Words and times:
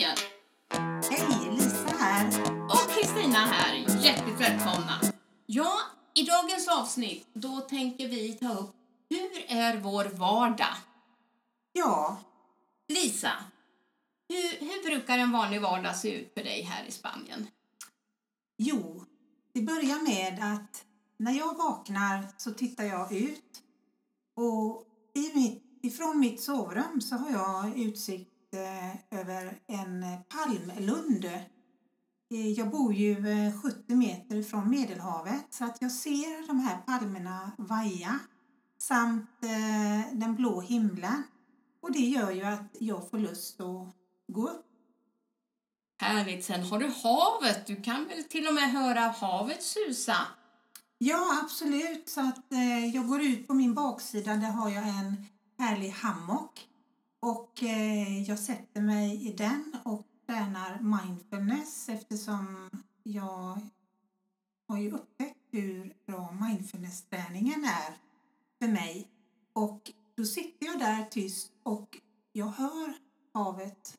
Spanien. 0.00 0.16
Hej, 1.10 1.50
Lisa 1.50 1.96
här. 1.98 2.42
Och 2.64 2.90
Kristina 2.90 3.38
här. 3.38 3.74
Hjärtligt 4.04 4.40
välkomna. 4.40 5.00
Ja, 5.46 5.72
i 6.14 6.22
dagens 6.22 6.68
avsnitt 6.68 7.26
då 7.32 7.60
tänker 7.60 8.08
vi 8.08 8.32
ta 8.32 8.52
upp 8.52 8.74
hur 9.10 9.44
är 9.48 9.76
vår 9.76 10.04
vardag? 10.04 10.74
Ja, 11.72 12.16
Lisa, 12.88 13.32
hur, 14.28 14.60
hur 14.60 14.84
brukar 14.84 15.18
en 15.18 15.32
vanlig 15.32 15.60
vardag 15.60 15.96
se 15.96 16.20
ut 16.20 16.34
för 16.34 16.44
dig 16.44 16.62
här 16.62 16.84
i 16.84 16.90
Spanien? 16.90 17.46
jo, 18.58 19.04
det 19.52 19.62
börjar 19.62 20.02
med 20.02 20.54
att 20.54 20.84
när 21.16 21.32
jag 21.32 21.56
vaknar 21.56 22.26
så 22.36 22.50
tittar 22.50 22.84
jag 22.84 23.12
ut 23.12 23.62
och 24.36 24.84
i 25.14 25.34
mitt, 25.34 25.62
ifrån 25.82 26.20
mitt 26.20 26.40
sovrum 26.40 27.00
så 27.00 27.16
har 27.16 27.30
jag 27.30 27.78
utsikt 27.78 28.39
över 29.10 29.58
en 29.66 30.04
palmlund. 30.28 31.24
Eh, 31.24 32.48
Jag 32.56 32.70
bor 32.70 32.94
ju 32.94 33.28
eh, 33.46 33.60
70 33.62 33.94
meter 33.94 34.36
ifrån 34.36 34.70
Medelhavet 34.70 35.46
så 35.50 35.64
att 35.64 35.82
jag 35.82 35.92
ser 35.92 36.46
de 36.46 36.60
här 36.60 36.78
palmerna 36.86 37.52
vaja 37.58 38.18
samt 38.78 39.30
eh, 39.42 40.12
den 40.18 40.34
blå 40.34 40.60
himlen. 40.60 41.22
Och 41.82 41.92
det 41.92 41.98
gör 41.98 42.30
ju 42.30 42.42
att 42.44 42.76
jag 42.78 43.10
får 43.10 43.18
lust 43.18 43.60
att 43.60 43.94
gå 44.32 44.48
upp. 44.48 44.66
Härligt. 46.02 46.44
Sen 46.44 46.62
har 46.62 46.78
du 46.78 46.86
havet. 46.88 47.66
Du 47.66 47.82
kan 47.82 48.04
väl 48.08 48.24
till 48.24 48.48
och 48.48 48.54
med 48.54 48.70
höra 48.72 49.00
havet 49.00 49.62
susa? 49.62 50.16
Ja, 50.98 51.40
absolut. 51.44 52.08
Så 52.08 52.20
att 52.20 52.52
eh, 52.52 52.86
jag 52.86 53.08
går 53.08 53.22
ut 53.22 53.46
på 53.46 53.54
min 53.54 53.74
baksida, 53.74 54.34
där 54.36 54.50
har 54.50 54.70
jag 54.70 54.88
en 54.88 55.26
härlig 55.58 55.90
hammock. 55.90 56.66
Och 57.20 57.62
eh, 57.62 58.22
jag 58.22 58.38
sätter 58.38 58.80
mig 58.80 59.28
i 59.28 59.32
den 59.32 59.76
och 59.84 60.06
tränar 60.26 60.78
mindfulness 60.80 61.88
eftersom 61.88 62.70
jag 63.02 63.60
har 64.68 64.78
ju 64.78 64.90
upptäckt 64.90 65.38
hur 65.50 65.94
bra 66.06 66.36
mindfulness-träningen 66.40 67.64
är 67.64 67.96
för 68.58 68.72
mig. 68.72 69.08
Och 69.52 69.92
då 70.16 70.24
sitter 70.24 70.66
jag 70.66 70.78
där 70.78 71.04
tyst 71.04 71.52
och 71.62 71.98
jag 72.32 72.46
hör 72.46 72.94
havet 73.34 73.98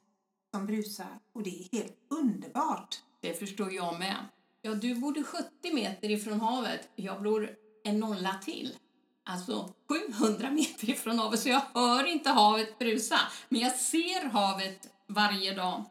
som 0.54 0.66
brusar 0.66 1.20
och 1.34 1.44
det 1.44 1.50
är 1.50 1.78
helt 1.78 1.98
underbart. 2.10 3.04
Det 3.22 3.34
förstår 3.34 3.74
jag 3.74 4.00
med. 4.00 4.16
Ja, 4.62 4.76
du 4.76 4.96
bodde 4.96 5.24
70 5.24 5.74
meter 5.74 6.12
ifrån 6.12 6.40
havet. 6.40 6.90
Jag 6.96 7.24
bor 7.24 7.56
en 7.84 8.00
nolla 8.00 8.34
till. 8.34 8.78
Alltså 9.24 9.74
700 10.18 10.52
meter 10.52 10.90
ifrån 10.90 11.20
havet, 11.20 11.40
så 11.40 11.50
jag 11.50 11.62
hör 11.74 12.06
inte 12.06 12.30
havet 12.30 12.80
brusa. 12.80 13.20
Men 13.50 13.62
jag 13.62 13.76
ser 13.76 14.30
havet 14.30 14.90
varje 15.08 15.54
dag. 15.54 15.84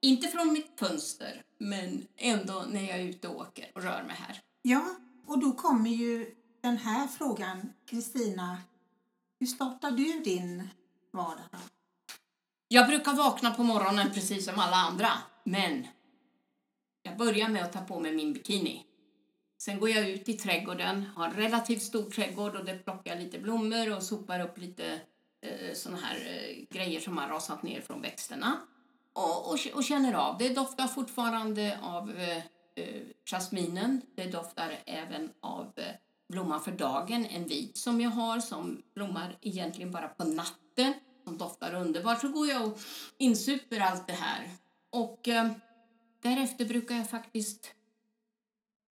Inte 0.00 0.28
från 0.28 0.52
mitt 0.52 0.72
fönster, 0.78 1.42
men 1.58 2.06
ändå 2.16 2.64
när 2.68 2.82
jag 2.82 2.98
är 2.98 3.04
ute 3.04 3.28
och 3.28 3.40
åker 3.40 3.70
och 3.74 3.82
rör 3.82 4.02
mig 4.02 4.16
här. 4.16 4.40
Ja, 4.62 4.84
och 5.26 5.38
då 5.38 5.52
kommer 5.52 5.90
ju 5.90 6.34
den 6.60 6.76
här 6.76 7.06
frågan, 7.06 7.72
Kristina. 7.90 8.58
Hur 9.40 9.46
startar 9.46 9.90
du 9.90 10.20
din 10.20 10.68
vardag? 11.12 11.60
Jag 12.68 12.86
brukar 12.86 13.12
vakna 13.12 13.50
på 13.50 13.62
morgonen 13.62 14.10
precis 14.14 14.44
som 14.44 14.58
alla 14.58 14.76
andra, 14.76 15.08
men 15.44 15.86
jag 17.02 17.16
börjar 17.16 17.48
med 17.48 17.64
att 17.64 17.72
ta 17.72 17.80
på 17.80 18.00
mig 18.00 18.12
min 18.12 18.32
bikini. 18.32 18.84
Sen 19.58 19.80
går 19.80 19.90
jag 19.90 20.10
ut 20.10 20.28
i 20.28 20.32
trädgården, 20.32 21.02
har 21.16 21.28
en 21.28 21.34
relativt 21.34 21.82
stor 21.82 22.10
trädgård 22.10 22.56
och 22.56 22.64
där 22.64 22.78
plockar 22.78 23.10
jag 23.10 23.22
lite 23.22 23.38
blommor 23.38 23.96
och 23.96 24.02
sopar 24.02 24.40
upp 24.40 24.58
lite 24.58 25.00
eh, 25.42 25.74
såna 25.74 25.96
här 25.96 26.16
eh, 26.16 26.76
grejer 26.76 27.00
som 27.00 27.18
har 27.18 27.28
rasat 27.28 27.62
ner 27.62 27.80
från 27.80 28.02
växterna. 28.02 28.56
Och, 29.12 29.52
och, 29.52 29.58
och 29.74 29.84
känner 29.84 30.14
av. 30.14 30.38
Det 30.38 30.48
doftar 30.48 30.86
fortfarande 30.86 31.78
av 31.82 32.10
eh, 32.10 32.36
eh 32.36 33.02
jasminen. 33.24 34.02
Det 34.14 34.26
doftar 34.26 34.78
även 34.86 35.30
av 35.40 35.72
eh, 35.76 35.84
blomman 36.28 36.60
för 36.60 36.72
dagen, 36.72 37.26
en 37.26 37.46
vit 37.46 37.76
som 37.76 38.00
jag 38.00 38.10
har 38.10 38.40
som 38.40 38.82
blommar 38.94 39.38
egentligen 39.40 39.92
bara 39.92 40.08
på 40.08 40.24
natten 40.24 40.94
som 41.24 41.38
doftar 41.38 41.74
underbart. 41.74 42.20
Så 42.20 42.28
går 42.28 42.48
jag 42.48 42.66
och 42.66 42.78
insuper 43.18 43.80
allt 43.80 44.06
det 44.06 44.12
här. 44.12 44.50
Och 44.90 45.28
eh, 45.28 45.50
därefter 46.22 46.64
brukar 46.64 46.96
jag 46.96 47.10
faktiskt 47.10 47.72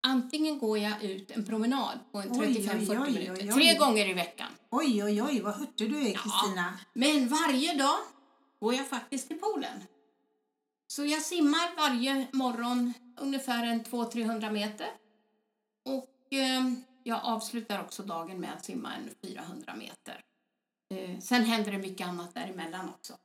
Antingen 0.07 0.59
går 0.59 0.79
jag 0.79 1.03
ut 1.03 1.31
en 1.31 1.45
promenad 1.45 1.99
på 2.13 2.19
en 2.19 2.29
Oj, 2.33 2.47
35-40 2.47 2.91
oj, 2.91 2.99
oj, 2.99 3.13
minuter, 3.13 3.53
tre 3.53 3.75
gånger 3.75 4.09
i 4.09 4.13
veckan. 4.13 4.49
Oj, 4.71 5.05
oj, 5.05 5.23
oj, 5.23 5.41
vad 5.41 5.55
hurtig 5.55 5.91
du 5.91 5.99
är, 5.99 6.15
Kristina. 6.15 6.79
Men 6.93 7.29
varje 7.29 7.75
dag 7.75 7.99
går 8.61 8.75
jag 8.75 8.89
faktiskt 8.89 9.29
till 9.29 9.39
poolen. 9.39 9.85
Så 10.87 11.05
jag 11.05 11.23
simmar 11.23 11.77
varje 11.77 12.27
morgon 12.33 12.93
ungefär 13.21 13.67
en 13.67 13.85
200-300 13.85 14.53
meter. 14.53 14.87
Och 15.85 16.33
eh, 16.33 16.73
jag 17.03 17.21
avslutar 17.23 17.81
också 17.81 18.03
dagen 18.03 18.41
med 18.41 18.53
att 18.53 18.65
simma 18.65 18.95
en 18.95 19.11
400 19.29 19.75
meter. 19.77 20.21
Eh, 20.95 21.21
sen 21.21 21.45
händer 21.45 21.73
det 21.73 21.79
mycket 21.79 22.07
annat 22.07 22.35
däremellan 22.35 22.89
också. 22.89 23.17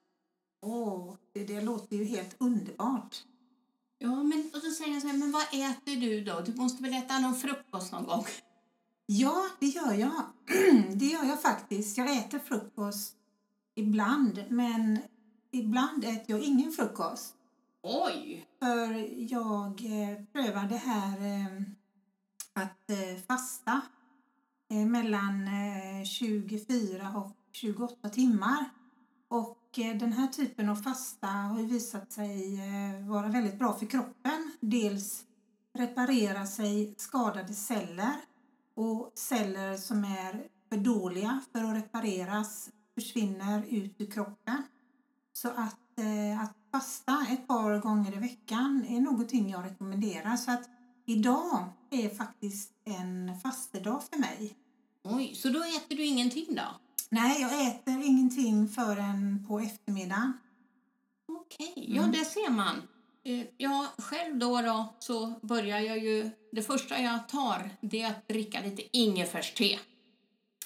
Åh, 0.61 1.15
det, 1.33 1.43
det 1.43 1.61
låter 1.61 1.95
ju 1.95 2.05
helt 2.05 2.35
underbart. 2.37 3.23
Ja, 4.01 4.23
men 4.23 4.49
och 4.53 4.59
då 4.63 4.71
säger 4.71 4.93
jag 4.93 5.01
så 5.01 5.07
här, 5.07 5.17
men 5.17 5.31
vad 5.31 5.41
äter 5.41 5.95
du 5.95 6.23
då? 6.23 6.39
Du 6.39 6.55
måste 6.55 6.83
väl 6.83 6.93
äta 6.93 7.19
någon 7.19 7.35
frukost 7.35 7.91
någon 7.91 8.05
gång? 8.05 8.25
Ja, 9.05 9.45
det 9.59 9.65
gör 9.65 9.93
jag. 9.93 10.23
Det 10.95 11.05
gör 11.05 11.23
jag 11.23 11.41
faktiskt. 11.41 11.97
Jag 11.97 12.17
äter 12.17 12.39
frukost 12.39 13.13
ibland, 13.75 14.43
men 14.49 14.99
ibland 15.51 16.03
äter 16.03 16.23
jag 16.27 16.41
ingen 16.41 16.71
frukost. 16.71 17.35
Oj! 17.83 18.47
För 18.59 19.09
jag 19.31 19.69
eh, 19.69 20.23
prövade 20.33 20.75
här 20.75 21.17
eh, 21.17 21.61
att 22.53 22.89
eh, 22.89 23.21
fasta 23.27 23.81
eh, 24.71 24.85
mellan 24.85 25.47
eh, 25.47 26.05
24 26.05 27.13
och 27.15 27.35
28 27.51 28.09
timmar. 28.09 28.65
Och 29.27 29.58
Eh, 29.77 29.97
den 29.97 30.13
här 30.13 30.27
typen 30.27 30.69
av 30.69 30.75
fasta 30.75 31.27
har 31.27 31.59
ju 31.59 31.65
visat 31.65 32.11
sig 32.11 32.59
eh, 32.59 33.07
vara 33.07 33.27
väldigt 33.27 33.59
bra 33.59 33.73
för 33.73 33.85
kroppen. 33.85 34.51
Dels 34.59 35.23
reparera 35.73 36.45
sig 36.45 36.93
skadade 36.97 37.53
celler 37.53 38.15
och 38.75 39.11
celler 39.15 39.77
som 39.77 40.03
är 40.03 40.47
för 40.69 40.77
dåliga 40.77 41.39
för 41.51 41.63
att 41.63 41.75
repareras 41.75 42.69
försvinner 42.95 43.63
ut 43.69 44.01
ur 44.01 44.11
kroppen. 44.11 44.63
Så 45.33 45.47
att, 45.49 45.99
eh, 45.99 46.41
att 46.43 46.55
fasta 46.71 47.25
ett 47.29 47.47
par 47.47 47.79
gånger 47.79 48.17
i 48.17 48.19
veckan 48.19 48.85
är 48.89 49.01
någonting 49.01 49.49
jag 49.49 49.65
rekommenderar. 49.65 50.35
Så 50.35 50.51
att 50.51 50.69
idag 51.05 51.69
är 51.89 52.09
faktiskt 52.09 52.71
en 52.85 53.39
fastedag 53.43 54.03
för 54.03 54.19
mig. 54.19 54.55
Oj, 55.03 55.35
så 55.35 55.49
då 55.49 55.59
äter 55.59 55.95
du 55.95 56.05
ingenting 56.05 56.55
då? 56.55 56.88
Nej, 57.09 57.41
jag 57.41 57.67
äter 57.67 58.03
ingenting 58.03 58.67
förrän 58.67 59.45
på 59.47 59.59
eftermiddagen. 59.59 60.33
Okej, 61.27 61.85
ja 61.87 62.03
det 62.03 62.25
ser 62.25 62.49
man. 62.49 62.75
Eh, 63.23 63.45
Ja, 63.57 63.87
själv 63.97 64.37
då, 64.37 64.61
då 64.61 64.93
så 64.99 65.33
börjar 65.41 65.79
jag 65.79 65.97
ju... 65.99 66.29
Det 66.51 66.61
första 66.61 66.99
jag 67.01 67.27
tar 67.29 67.69
det 67.81 68.01
är 68.01 68.09
att 68.09 68.27
dricka 68.27 68.61
lite 68.61 68.97
ingefärste. 68.97 69.79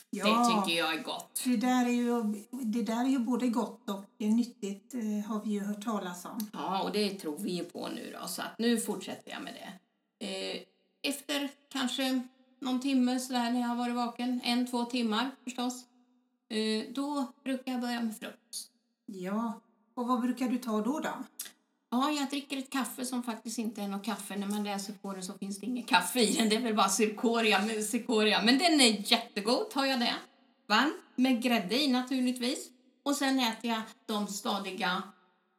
Det 0.09 0.19
tycker 0.19 0.77
jag 0.77 0.93
är 0.93 1.03
gott. 1.03 1.41
Det 1.45 1.57
där 1.57 1.85
är 1.85 1.89
ju, 1.89 2.23
det 2.51 2.83
där 2.83 3.05
är 3.05 3.09
ju 3.09 3.19
både 3.19 3.47
gott 3.47 3.89
och 3.89 4.05
nyttigt 4.17 4.93
eh, 4.93 5.29
har 5.31 5.41
vi 5.45 5.51
ju 5.51 5.59
hört 5.59 5.83
talas 5.83 6.25
om. 6.25 6.49
Ja, 6.53 6.83
och 6.83 6.91
det 6.91 7.09
tror 7.09 7.37
vi 7.37 7.51
ju 7.51 7.63
på 7.63 7.87
nu 7.87 8.15
då, 8.21 8.27
så 8.27 8.41
att 8.41 8.59
nu 8.59 8.77
fortsätter 8.77 9.31
jag 9.31 9.41
med 9.43 9.53
det. 9.53 10.25
Eh, 10.27 10.61
Efter 11.09 11.49
kanske 11.69 12.21
någon 12.59 12.79
timme 12.79 13.19
sådär 13.19 13.51
när 13.51 13.61
jag 13.61 13.67
har 13.67 13.75
varit 13.75 13.95
vaken, 13.95 14.41
en, 14.43 14.67
två 14.67 14.85
timmar 14.85 15.31
förstås, 15.43 15.85
då 16.95 17.33
brukar 17.43 17.71
jag 17.71 17.81
börja 17.81 18.01
med 18.01 18.17
frukost. 18.17 18.71
Ja, 19.05 19.61
och 19.93 20.07
vad 20.07 20.21
brukar 20.21 20.49
du 20.49 20.57
ta 20.57 20.81
då? 20.81 20.99
då? 20.99 21.23
Ja, 21.91 22.11
jag 22.11 22.29
dricker 22.29 22.57
ett 22.57 22.69
kaffe 22.69 23.05
som 23.05 23.23
faktiskt 23.23 23.57
inte 23.57 23.81
är 23.81 23.87
något 23.87 24.05
kaffe. 24.05 24.35
När 24.35 24.47
man 24.47 24.63
läser 24.63 24.93
på 24.93 25.13
det 25.13 25.21
så 25.21 25.33
finns 25.33 25.59
det 25.59 25.65
inget 25.65 25.87
kaffe 25.87 26.19
i 26.19 26.33
den. 26.33 26.49
Det 26.49 26.55
är 26.55 26.61
väl 26.61 26.75
bara 26.75 26.89
cirkoria, 26.89 27.61
med 27.61 27.85
cirkoria. 27.85 28.41
Men 28.43 28.57
den 28.57 28.81
är 28.81 29.11
jättegod, 29.11 29.69
tar 29.69 29.85
jag 29.85 29.99
det. 29.99 30.15
Varm, 30.67 30.93
med 31.15 31.41
grädde 31.41 31.83
i 31.83 31.87
naturligtvis. 31.87 32.69
Och 33.03 33.15
sen 33.15 33.39
äter 33.39 33.71
jag 33.71 33.81
de 34.05 34.27
stadiga 34.27 35.03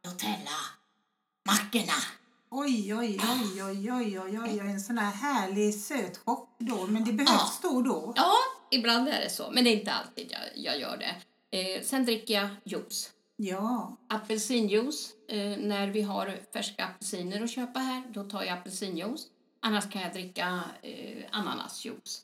Nutella-mackorna. 0.07 2.03
Oj, 2.51 2.95
oj, 2.95 3.21
oj, 3.23 3.63
oj, 3.63 3.93
oj, 3.93 4.21
oj, 4.21 4.41
oj, 4.41 4.59
en 4.59 4.81
sån 4.81 4.99
här 4.99 5.13
härlig 5.13 5.75
sötchock 5.75 6.57
då. 6.59 6.87
Men 6.87 7.05
det 7.05 7.13
behövs 7.13 7.61
då 7.63 7.69
och 7.69 7.85
då. 7.85 8.13
Ja, 8.17 8.35
ibland 8.75 9.09
är 9.09 9.21
det 9.21 9.31
så, 9.31 9.51
men 9.51 9.65
det 9.65 9.71
är 9.71 9.79
inte 9.79 9.93
alltid 9.93 10.33
jag, 10.33 10.65
jag 10.65 10.81
gör 10.81 10.97
det. 10.97 11.15
Eh, 11.59 11.83
sen 11.83 12.05
dricker 12.05 12.35
jag 12.35 12.49
juice. 12.65 13.11
Ja, 13.37 13.97
Apelsinjuice. 14.09 15.13
Eh, 15.29 15.59
när 15.59 15.89
vi 15.89 16.03
har 16.03 16.39
färska 16.53 16.85
apelsiner 16.85 17.43
att 17.43 17.51
köpa 17.51 17.79
här, 17.79 18.03
då 18.11 18.25
tar 18.25 18.43
jag 18.43 18.59
apelsinjuice. 18.59 19.27
Annars 19.61 19.91
kan 19.91 20.03
jag 20.03 20.13
dricka 20.13 20.61
eh, 20.83 21.25
ananasjuice. 21.31 22.23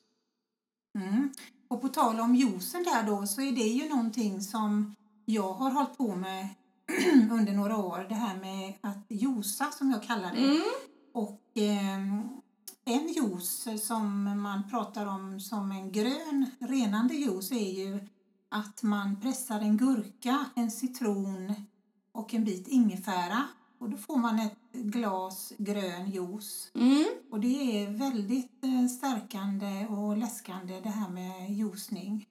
Mm. 0.98 1.32
Och 1.68 1.80
på 1.80 1.88
tal 1.88 2.20
om 2.20 2.34
juicen 2.34 2.82
där 2.82 3.02
då 3.02 3.26
så 3.26 3.42
är 3.42 3.52
det 3.52 3.68
ju 3.68 3.88
någonting 3.88 4.40
som 4.40 4.94
jag 5.24 5.52
har 5.52 5.70
hållit 5.70 5.98
på 5.98 6.16
med 6.16 6.48
under 7.30 7.52
några 7.52 7.76
år, 7.76 8.06
det 8.08 8.14
här 8.14 8.36
med 8.36 8.74
att 8.80 9.04
josa 9.08 9.70
som 9.70 9.90
jag 9.90 10.02
kallar 10.02 10.32
det. 10.34 10.44
Mm. 10.44 10.62
Och 11.12 11.58
eh, 11.58 12.39
en 12.90 13.08
juice 13.08 13.86
som 13.86 14.24
man 14.42 14.70
pratar 14.70 15.06
om 15.06 15.40
som 15.40 15.72
en 15.72 15.92
grön 15.92 16.50
renande 16.58 17.14
juice 17.14 17.52
är 17.52 17.84
ju 17.84 18.00
att 18.48 18.82
man 18.82 19.20
pressar 19.20 19.60
en 19.60 19.76
gurka, 19.76 20.44
en 20.56 20.70
citron 20.70 21.54
och 22.12 22.34
en 22.34 22.44
bit 22.44 22.68
ingefära 22.68 23.48
och 23.78 23.90
då 23.90 23.96
får 23.96 24.16
man 24.16 24.38
ett 24.38 24.72
glas 24.72 25.52
grön 25.58 26.10
juice. 26.10 26.70
Mm. 26.74 27.06
Och 27.30 27.40
det 27.40 27.82
är 27.82 27.90
väldigt 27.90 28.64
eh, 28.64 28.86
stärkande 28.86 29.86
och 29.86 30.16
läskande 30.16 30.80
det 30.80 30.88
här 30.88 31.10
med 31.10 31.50
juicning. 31.50 32.28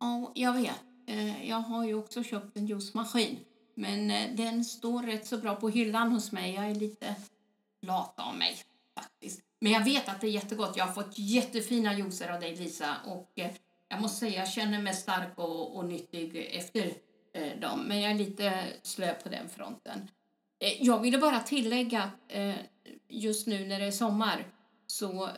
Ja, 0.00 0.32
jag 0.34 0.52
vet. 0.52 0.82
Eh, 1.06 1.48
Jag 1.48 1.60
har 1.60 1.84
ju 1.84 1.94
också 1.94 2.22
köpt 2.22 2.56
en 2.56 2.66
juicemaskin. 2.66 3.38
Men 3.74 4.10
eh, 4.10 4.36
den 4.36 4.64
står 4.64 5.02
rätt 5.02 5.26
så 5.26 5.38
bra 5.38 5.54
på 5.56 5.68
hyllan 5.68 6.12
hos 6.12 6.32
mig. 6.32 6.54
Jag 6.54 6.70
är 6.70 6.74
lite 6.74 7.16
lat 7.82 8.20
av 8.20 8.36
mig 8.36 8.56
faktiskt. 8.94 9.40
Men 9.60 9.72
jag 9.72 9.84
vet 9.84 10.08
att 10.08 10.20
det 10.20 10.26
är 10.26 10.30
jättegott. 10.30 10.76
Jag 10.76 10.84
har 10.84 10.92
fått 10.92 11.18
jättefina 11.18 11.98
juicer 11.98 12.32
av 12.32 12.40
dig 12.40 12.56
Lisa. 12.56 12.96
Och 13.06 13.32
eh, 13.34 13.50
jag 13.88 14.00
måste 14.00 14.18
säga, 14.18 14.38
jag 14.38 14.48
känner 14.48 14.82
mig 14.82 14.94
stark 14.94 15.32
och, 15.38 15.76
och 15.76 15.84
nyttig 15.84 16.50
efter 16.52 16.92
eh, 17.32 17.60
dem. 17.60 17.80
Men 17.80 18.00
jag 18.00 18.10
är 18.10 18.14
lite 18.14 18.64
slö 18.82 19.14
på 19.14 19.28
den 19.28 19.48
fronten. 19.48 20.10
Eh, 20.58 20.86
jag 20.86 21.00
ville 21.00 21.18
bara 21.18 21.40
tillägga 21.40 22.02
att 22.02 22.12
eh, 22.28 22.54
just 23.08 23.46
nu 23.46 23.66
när 23.66 23.80
det 23.80 23.86
är 23.86 23.90
sommar 23.90 24.46
så 24.86 25.28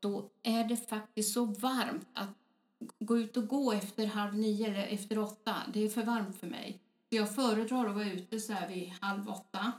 då 0.00 0.30
är 0.42 0.64
det 0.64 0.76
faktiskt 0.76 1.34
så 1.34 1.44
varmt 1.44 2.08
att 2.14 2.28
gå 2.98 3.18
ut 3.18 3.36
och 3.36 3.48
gå 3.48 3.72
efter 3.72 4.06
halv 4.06 4.34
nio 4.34 4.66
eller 4.66 4.86
efter 4.86 5.18
åtta, 5.18 5.56
det 5.72 5.84
är 5.84 5.88
för 5.88 6.02
varmt 6.02 6.36
för 6.36 6.46
mig. 6.46 6.80
Så 7.08 7.16
jag 7.16 7.34
föredrar 7.34 7.86
att 7.86 7.94
vara 7.94 8.10
ute 8.10 8.40
så 8.40 8.52
här 8.52 8.68
vid 8.68 8.92
halv 9.00 9.28
åtta, 9.28 9.72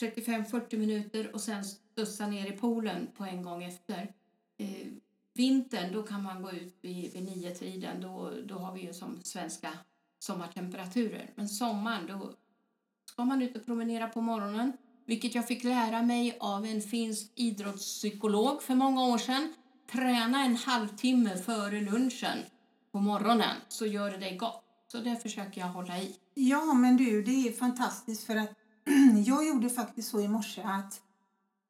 35-40 0.00 0.76
minuter 0.76 1.34
och 1.34 1.40
sen 1.40 1.64
stussa 2.00 2.26
ner 2.26 2.46
i 2.46 2.52
poolen 2.52 3.08
på 3.16 3.24
en 3.24 3.42
gång 3.42 3.64
efter. 3.64 4.12
Eh, 4.58 4.86
vintern, 5.34 5.92
då 5.92 6.02
kan 6.02 6.22
man 6.22 6.42
gå 6.42 6.52
ut 6.52 6.78
vid, 6.80 7.12
vid 7.12 7.24
nio 7.24 7.54
tiden, 7.54 8.00
då, 8.00 8.32
då 8.44 8.54
har 8.54 8.72
vi 8.74 8.80
ju 8.80 8.92
som 8.92 9.20
svenska 9.22 9.72
sommartemperaturer. 10.18 11.30
Men 11.34 11.48
sommaren, 11.48 12.06
då 12.06 12.32
ska 13.04 13.24
man 13.24 13.42
ut 13.42 13.56
och 13.56 13.64
promenera 13.64 14.08
på 14.08 14.20
morgonen, 14.20 14.72
vilket 15.06 15.34
jag 15.34 15.46
fick 15.46 15.64
lära 15.64 16.02
mig 16.02 16.36
av 16.40 16.64
en 16.64 16.82
finsk 16.82 17.32
idrottspsykolog 17.34 18.62
för 18.62 18.74
många 18.74 19.06
år 19.06 19.18
sedan. 19.18 19.54
Träna 19.92 20.44
en 20.44 20.56
halvtimme 20.56 21.36
före 21.36 21.80
lunchen 21.80 22.38
på 22.92 23.00
morgonen 23.00 23.56
så 23.68 23.86
gör 23.86 24.10
det 24.10 24.18
dig 24.18 24.36
gott. 24.36 24.64
Så 24.88 24.98
det 24.98 25.16
försöker 25.16 25.60
jag 25.60 25.68
hålla 25.68 25.98
i. 25.98 26.16
Ja, 26.34 26.74
men 26.74 26.96
du, 26.96 27.22
det 27.22 27.48
är 27.48 27.52
fantastiskt 27.52 28.24
för 28.24 28.36
att 28.36 28.50
jag 29.26 29.46
gjorde 29.46 29.70
faktiskt 29.70 30.10
så 30.10 30.20
i 30.20 30.28
morse 30.28 30.62
att 30.62 31.02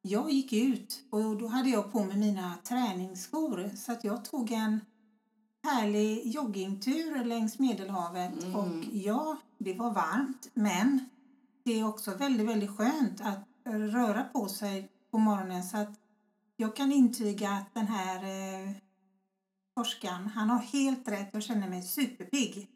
jag 0.02 0.30
gick 0.30 0.52
ut 0.52 1.00
och 1.10 1.36
då 1.36 1.46
hade 1.46 1.68
jag 1.68 1.92
på 1.92 2.04
mig 2.04 2.16
mina 2.16 2.54
träningsskor 2.64 3.70
så 3.76 3.92
att 3.92 4.04
jag 4.04 4.24
tog 4.24 4.52
en 4.52 4.80
härlig 5.62 6.26
joggingtur 6.26 7.24
längs 7.24 7.58
Medelhavet 7.58 8.42
Mm. 8.42 8.56
och 8.56 8.84
ja, 8.92 9.36
det 9.58 9.74
var 9.74 9.90
varmt 9.90 10.50
men 10.54 11.08
det 11.64 11.80
är 11.80 11.88
också 11.88 12.14
väldigt, 12.14 12.46
väldigt 12.48 12.76
skönt 12.76 13.20
att 13.20 13.48
röra 13.92 14.24
på 14.24 14.48
sig 14.48 14.88
på 15.10 15.18
morgonen 15.18 15.64
så 15.64 15.76
att 15.76 16.00
jag 16.56 16.76
kan 16.76 16.92
intyga 16.92 17.50
att 17.50 17.74
den 17.74 17.86
här 17.86 18.16
eh, 18.24 18.70
forskaren, 19.78 20.26
han 20.26 20.50
har 20.50 20.58
helt 20.58 21.08
rätt. 21.08 21.28
Jag 21.32 21.42
känner 21.42 21.68
mig 21.68 21.82
superpigg. 21.82 22.68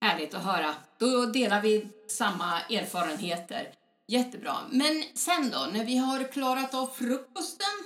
Härligt 0.00 0.34
att 0.34 0.44
höra. 0.44 0.74
Då 0.98 1.26
delar 1.26 1.62
vi 1.62 1.88
samma 2.08 2.60
erfarenheter. 2.60 3.72
Jättebra. 4.10 4.56
Men 4.70 5.02
sen 5.14 5.50
då, 5.50 5.68
när 5.72 5.84
vi 5.84 5.96
har 5.96 6.32
klarat 6.32 6.74
av 6.74 6.86
frukosten, 6.86 7.76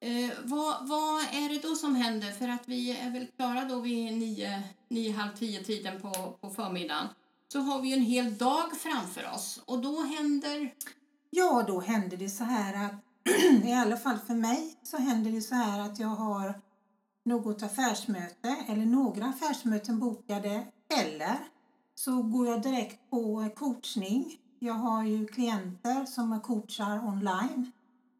eh, 0.00 0.30
vad, 0.44 0.88
vad 0.88 1.20
är 1.22 1.48
det 1.48 1.68
då 1.68 1.74
som 1.74 1.96
händer? 1.96 2.32
För 2.32 2.48
att 2.48 2.68
vi 2.68 2.90
är 2.90 3.10
väl 3.10 3.26
klara 3.36 3.64
då 3.64 3.80
vid 3.80 4.12
nio, 4.12 4.62
nio 4.88 5.12
halv 5.12 5.36
tio 5.36 5.64
tiden 5.64 6.00
på, 6.00 6.12
på 6.40 6.50
förmiddagen. 6.50 7.06
Så 7.52 7.60
har 7.60 7.80
vi 7.80 7.88
ju 7.88 7.94
en 7.94 8.02
hel 8.02 8.36
dag 8.36 8.76
framför 8.76 9.30
oss 9.34 9.62
och 9.64 9.78
då 9.78 10.02
händer... 10.02 10.74
Ja, 11.30 11.64
då 11.66 11.80
händer 11.80 12.16
det 12.16 12.28
så 12.28 12.44
här 12.44 12.86
att, 12.86 12.94
i 13.64 13.72
alla 13.72 13.96
fall 13.96 14.18
för 14.26 14.34
mig, 14.34 14.74
så 14.82 14.96
händer 14.96 15.30
det 15.30 15.42
så 15.42 15.54
här 15.54 15.80
att 15.80 15.98
jag 15.98 16.08
har 16.08 16.60
något 17.24 17.62
affärsmöte 17.62 18.56
eller 18.68 18.86
några 18.86 19.26
affärsmöten 19.26 19.98
bokade 19.98 20.66
eller 21.00 21.38
så 21.94 22.22
går 22.22 22.46
jag 22.46 22.62
direkt 22.62 23.10
på 23.10 23.48
coachning. 23.56 24.38
Jag 24.58 24.74
har 24.74 25.04
ju 25.04 25.26
klienter 25.26 26.04
som 26.04 26.32
jag 26.32 26.42
coachar 26.42 27.06
online 27.08 27.72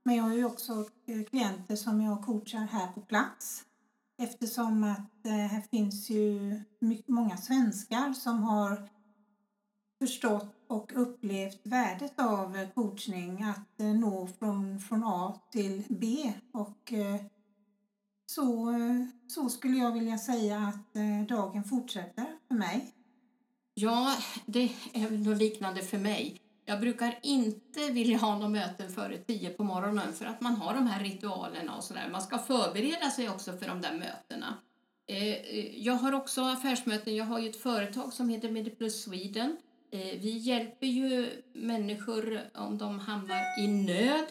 men 0.07 0.17
jag 0.17 0.25
har 0.25 0.35
ju 0.35 0.45
också 0.45 0.73
eh, 1.07 1.23
klienter 1.23 1.77
som 1.77 2.01
jag 2.01 2.25
coachar 2.25 2.59
här 2.59 2.93
på 2.93 3.01
plats 3.01 3.65
eftersom 4.19 4.85
att 4.85 5.27
eh, 5.27 5.33
här 5.33 5.61
finns 5.61 6.11
ju 6.11 6.61
många 7.07 7.37
svenskar 7.37 8.13
som 8.13 8.43
har 8.43 8.89
förstått 9.99 10.55
och 10.69 10.93
upplevt 10.95 11.61
värdet 11.67 12.21
av 12.21 12.57
eh, 12.57 12.69
coachning, 12.69 13.43
att 13.43 13.79
nå 13.79 14.27
från, 14.39 14.81
från 14.81 15.05
A 15.05 15.41
till 15.53 15.83
B. 15.89 16.33
Och 16.53 16.93
så, 18.27 18.75
så 19.27 19.49
skulle 19.49 19.77
jag 19.77 19.93
vilja 19.93 20.19
säga 20.19 20.59
att 20.59 20.95
dagen 21.29 21.65
fortsätter 21.65 22.27
för 22.49 22.55
mig. 22.55 22.96
Ja, 23.79 24.17
det 24.47 24.73
är 24.93 25.09
väl 25.09 25.19
något 25.19 25.39
liknande 25.39 25.83
för 25.83 25.99
mig. 25.99 26.41
Jag 26.65 26.81
brukar 26.81 27.19
inte 27.23 27.91
vilja 27.91 28.19
ha 28.19 28.35
några 28.35 28.49
möten 28.49 28.93
före 28.93 29.19
tio 29.19 29.51
på 29.51 29.65
morgonen 29.65 30.13
för 30.13 30.25
att 30.25 30.41
man 30.41 30.55
har 30.55 30.75
de 30.75 30.87
här 30.87 31.05
ritualerna 31.05 31.77
och 31.77 31.85
sådär. 31.85 32.09
Man 32.13 32.23
ska 32.23 32.39
förbereda 32.39 33.11
sig 33.11 33.29
också 33.29 33.53
för 33.53 33.69
de 33.69 33.81
där 33.81 33.93
mötena. 33.93 34.55
Eh, 35.07 35.29
eh, 35.29 35.79
jag 35.79 35.95
har 35.95 36.13
också 36.13 36.43
affärsmöten. 36.43 37.17
Jag 37.17 37.25
har 37.25 37.39
ju 37.39 37.51
ett 37.51 37.63
företag 37.63 38.13
som 38.13 38.29
heter 38.29 38.51
Mediplus 38.51 39.03
Sweden. 39.03 39.57
Eh, 39.93 40.21
vi 40.21 40.31
hjälper 40.31 40.87
ju 40.87 41.43
människor 41.53 42.41
om 42.55 42.79
de 42.79 42.99
hamnar 42.99 43.61
i 43.61 43.69
nöd. 43.69 44.27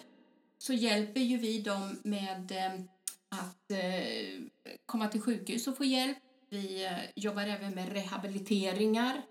Så 0.57 0.73
hjälper 0.73 1.19
ju 1.19 1.37
vi 1.37 1.61
dem 1.61 1.99
med 2.03 2.51
att 3.29 3.71
komma 4.85 5.07
till 5.07 5.21
sjukhus 5.21 5.67
och 5.67 5.77
få 5.77 5.83
hjälp. 5.83 6.17
Vi 6.49 6.89
jobbar 7.15 7.43
även 7.43 7.75
med 7.75 7.93
rehabiliteringar. 7.93 9.21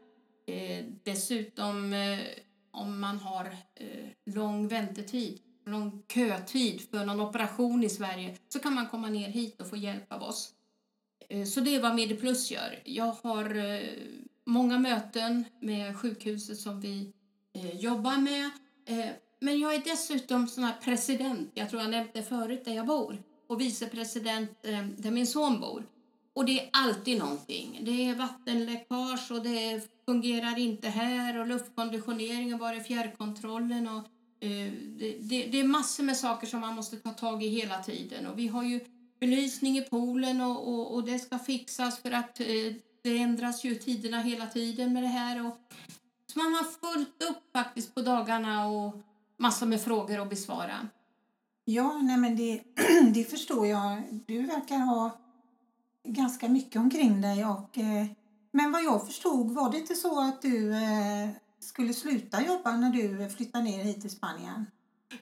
Eh, 0.46 0.84
dessutom 1.02 1.92
eh, 1.92 2.18
om 2.70 3.00
man 3.00 3.18
har 3.18 3.44
eh, 3.74 4.34
lång 4.34 4.68
väntetid, 4.68 5.40
lång 5.66 6.02
kötid 6.08 6.80
för 6.90 7.06
någon 7.06 7.20
operation 7.20 7.84
i 7.84 7.88
Sverige 7.88 8.36
så 8.48 8.58
kan 8.58 8.74
man 8.74 8.88
komma 8.88 9.08
ner 9.08 9.28
hit 9.28 9.60
och 9.60 9.70
få 9.70 9.76
hjälp 9.76 10.12
av 10.12 10.22
oss. 10.22 10.50
Eh, 11.28 11.44
så 11.44 11.60
det 11.60 11.74
är 11.74 11.82
vad 11.82 11.94
Mediplus 11.94 12.50
gör. 12.50 12.82
Jag 12.84 13.16
har 13.22 13.56
eh, 13.56 13.88
många 14.46 14.78
möten 14.78 15.44
med 15.60 15.96
sjukhuset 15.96 16.58
som 16.58 16.80
vi 16.80 17.12
eh, 17.54 17.76
jobbar 17.76 18.16
med. 18.16 18.50
Eh, 18.86 19.12
men 19.40 19.60
jag 19.60 19.74
är 19.74 19.82
dessutom 19.84 20.46
sån 20.46 20.64
här 20.64 20.74
president, 20.82 21.50
jag 21.54 21.70
tror 21.70 21.82
jag 21.82 21.90
nämnde 21.90 22.22
förut, 22.22 22.64
där 22.64 22.72
jag 22.74 22.86
bor 22.86 23.22
och 23.46 23.60
vicepresident 23.60 24.50
eh, 24.62 24.86
där 24.86 25.10
min 25.10 25.26
son 25.26 25.60
bor. 25.60 25.86
Och 26.34 26.44
det 26.44 26.60
är 26.60 26.68
alltid 26.72 27.18
någonting. 27.18 27.80
Det 27.82 28.08
är 28.08 28.14
vattenläckage 28.14 29.30
och 29.30 29.42
det 29.42 29.88
fungerar 30.06 30.58
inte 30.58 30.88
här 30.88 31.38
och 31.38 31.46
luftkonditioneringen, 31.46 32.58
var 32.58 32.72
är 32.72 32.80
fjärrkontrollen 32.80 33.88
och 33.88 34.04
eh, 34.40 34.72
det, 34.98 35.16
det, 35.20 35.46
det 35.46 35.60
är 35.60 35.64
massor 35.64 36.04
med 36.04 36.16
saker 36.16 36.46
som 36.46 36.60
man 36.60 36.74
måste 36.74 36.96
ta 36.96 37.10
tag 37.10 37.42
i 37.42 37.48
hela 37.48 37.82
tiden. 37.82 38.26
Och 38.26 38.38
vi 38.38 38.48
har 38.48 38.62
ju 38.62 38.80
belysning 39.20 39.78
i 39.78 39.82
poolen 39.82 40.40
och, 40.40 40.68
och, 40.68 40.94
och 40.94 41.04
det 41.04 41.18
ska 41.18 41.38
fixas 41.38 41.98
för 41.98 42.10
att 42.10 42.40
eh, 42.40 42.46
det 43.02 43.18
ändras 43.18 43.64
ju 43.64 43.74
tiderna 43.74 44.20
hela 44.20 44.46
tiden 44.46 44.92
med 44.92 45.02
det 45.02 45.08
här. 45.08 45.46
Och, 45.46 45.58
så 46.32 46.38
man 46.38 46.52
har 46.52 46.64
fullt 46.64 47.22
upp 47.22 47.52
faktiskt 47.52 47.94
på 47.94 48.02
dagarna 48.02 48.66
och 48.66 48.96
massor 49.36 49.66
med 49.66 49.80
frågor 49.80 50.22
att 50.22 50.30
besvara. 50.30 50.88
Ja, 51.64 52.00
nej 52.02 52.16
men 52.16 52.36
det, 52.36 52.62
det 53.14 53.24
förstår 53.24 53.66
jag. 53.66 54.02
Du 54.26 54.46
verkar 54.46 54.76
ha 54.76 55.24
ganska 56.04 56.49
mycket 56.49 56.76
omkring 56.76 57.20
dig. 57.20 57.44
Och, 57.44 57.78
eh, 57.78 58.06
men 58.52 58.73
vad 58.73 58.84
jag 58.84 59.06
förstod, 59.06 59.50
var 59.50 59.70
det 59.70 59.78
inte 59.78 59.94
så 59.94 60.20
att 60.20 60.42
du 60.42 60.75
eh, 60.75 61.28
skulle 61.61 61.94
sluta 61.94 62.42
jobba 62.42 62.76
när 62.76 62.90
du 62.90 63.28
flyttade 63.28 63.64
ner 63.64 63.84
hit 63.84 64.00
till 64.00 64.11
Spanien? 64.11 64.66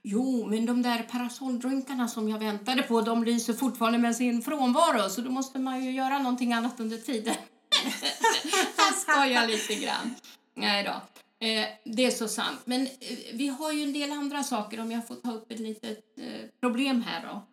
Jo, 0.03 0.47
men 0.47 0.67
de 0.67 0.83
där 0.83 1.03
parasolldrinkarna 1.03 2.09
som 2.09 2.29
jag 2.29 2.39
väntade 2.39 2.83
på, 2.83 3.01
de 3.01 3.25
lyser 3.25 3.53
fortfarande 3.53 3.99
med 3.99 4.17
sin 4.17 4.43
frånvaro 4.43 5.11
så 5.11 5.21
då 5.21 5.31
måste 5.31 5.59
man 5.59 5.85
ju 5.85 5.91
göra 5.91 6.19
någonting 6.19 6.53
annat 6.53 6.81
under 6.81 6.97
tiden. 6.97 7.35
jag 8.77 8.95
skojar 8.95 9.47
lite 9.47 9.75
grann. 9.75 10.15
Nej 10.55 10.85
då. 10.85 10.91
Eh, 11.47 11.67
det 11.85 12.05
är 12.05 12.11
så 12.11 12.29
sant. 12.29 12.61
Men 12.65 12.83
eh, 12.83 12.89
vi 13.35 13.49
har 13.49 13.73
ju 13.73 13.83
en 13.83 13.93
del 13.93 14.13
andra 14.13 14.43
saker 14.43 14.81
om 14.81 14.91
jag 14.91 15.09
får 15.09 15.15
ta 15.15 15.33
upp 15.33 15.53
ett 15.53 15.61
litet 15.61 16.19
eh, 16.19 16.49
problem 16.61 17.03
här 17.03 17.23
då. 17.23 17.47